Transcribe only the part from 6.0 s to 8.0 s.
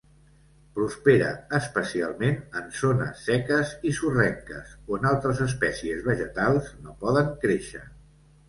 vegetals no poden créixer.